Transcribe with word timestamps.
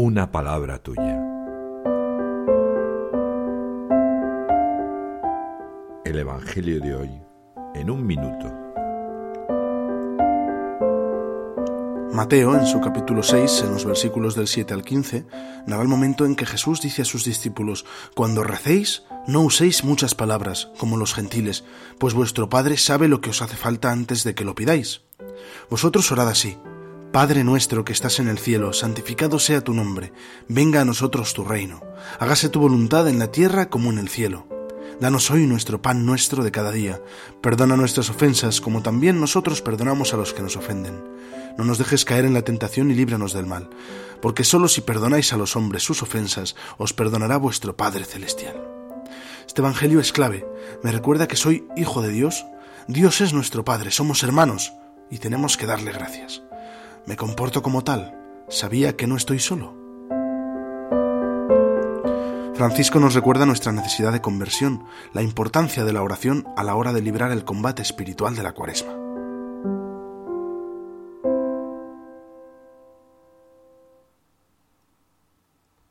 una 0.00 0.30
palabra 0.30 0.78
tuya. 0.78 1.20
El 6.04 6.20
Evangelio 6.20 6.78
de 6.80 6.94
hoy 6.94 7.10
en 7.74 7.90
un 7.90 8.06
minuto. 8.06 8.46
Mateo, 12.12 12.54
en 12.54 12.64
su 12.64 12.80
capítulo 12.80 13.24
6, 13.24 13.62
en 13.64 13.72
los 13.72 13.84
versículos 13.84 14.36
del 14.36 14.46
7 14.46 14.72
al 14.72 14.84
15, 14.84 15.26
narra 15.66 15.82
el 15.82 15.88
momento 15.88 16.24
en 16.26 16.36
que 16.36 16.46
Jesús 16.46 16.80
dice 16.80 17.02
a 17.02 17.04
sus 17.04 17.24
discípulos, 17.24 17.84
Cuando 18.14 18.44
recéis, 18.44 19.02
no 19.26 19.40
uséis 19.40 19.82
muchas 19.82 20.14
palabras, 20.14 20.70
como 20.78 20.96
los 20.96 21.12
gentiles, 21.12 21.64
pues 21.98 22.14
vuestro 22.14 22.48
Padre 22.48 22.76
sabe 22.76 23.08
lo 23.08 23.20
que 23.20 23.30
os 23.30 23.42
hace 23.42 23.56
falta 23.56 23.90
antes 23.90 24.22
de 24.22 24.36
que 24.36 24.44
lo 24.44 24.54
pidáis. 24.54 25.00
Vosotros 25.68 26.12
orad 26.12 26.28
así, 26.28 26.56
Padre 27.18 27.42
nuestro 27.42 27.84
que 27.84 27.92
estás 27.92 28.20
en 28.20 28.28
el 28.28 28.38
cielo, 28.38 28.72
santificado 28.72 29.40
sea 29.40 29.60
tu 29.60 29.74
nombre, 29.74 30.12
venga 30.46 30.82
a 30.82 30.84
nosotros 30.84 31.34
tu 31.34 31.42
reino, 31.42 31.82
hágase 32.20 32.48
tu 32.48 32.60
voluntad 32.60 33.08
en 33.08 33.18
la 33.18 33.32
tierra 33.32 33.70
como 33.70 33.90
en 33.90 33.98
el 33.98 34.08
cielo. 34.08 34.46
Danos 35.00 35.28
hoy 35.32 35.44
nuestro 35.44 35.82
pan 35.82 36.06
nuestro 36.06 36.44
de 36.44 36.52
cada 36.52 36.70
día. 36.70 37.02
Perdona 37.40 37.76
nuestras 37.76 38.08
ofensas 38.08 38.60
como 38.60 38.82
también 38.82 39.18
nosotros 39.18 39.62
perdonamos 39.62 40.14
a 40.14 40.16
los 40.16 40.32
que 40.32 40.42
nos 40.42 40.56
ofenden. 40.56 41.02
No 41.58 41.64
nos 41.64 41.78
dejes 41.78 42.04
caer 42.04 42.24
en 42.24 42.34
la 42.34 42.42
tentación 42.42 42.88
y 42.92 42.94
líbranos 42.94 43.32
del 43.32 43.46
mal, 43.46 43.68
porque 44.22 44.44
sólo 44.44 44.68
si 44.68 44.80
perdonáis 44.80 45.32
a 45.32 45.36
los 45.36 45.56
hombres 45.56 45.82
sus 45.82 46.04
ofensas, 46.04 46.54
os 46.76 46.92
perdonará 46.92 47.36
vuestro 47.36 47.76
Padre 47.76 48.04
Celestial. 48.04 48.62
Este 49.44 49.60
Evangelio 49.60 49.98
es 49.98 50.12
clave. 50.12 50.46
Me 50.84 50.92
recuerda 50.92 51.26
que 51.26 51.34
soy 51.34 51.66
hijo 51.76 52.00
de 52.00 52.10
Dios. 52.10 52.46
Dios 52.86 53.20
es 53.20 53.32
nuestro 53.32 53.64
Padre, 53.64 53.90
somos 53.90 54.22
hermanos 54.22 54.72
y 55.10 55.18
tenemos 55.18 55.56
que 55.56 55.66
darle 55.66 55.90
gracias. 55.90 56.42
Me 57.08 57.16
comporto 57.16 57.62
como 57.62 57.84
tal. 57.84 58.14
Sabía 58.50 58.94
que 58.94 59.06
no 59.06 59.16
estoy 59.16 59.38
solo. 59.38 59.74
Francisco 62.54 63.00
nos 63.00 63.14
recuerda 63.14 63.46
nuestra 63.46 63.72
necesidad 63.72 64.12
de 64.12 64.20
conversión, 64.20 64.84
la 65.14 65.22
importancia 65.22 65.84
de 65.84 65.94
la 65.94 66.02
oración 66.02 66.46
a 66.54 66.64
la 66.64 66.74
hora 66.74 66.92
de 66.92 67.00
librar 67.00 67.32
el 67.32 67.46
combate 67.46 67.80
espiritual 67.80 68.36
de 68.36 68.42
la 68.42 68.52
cuaresma. 68.52 69.07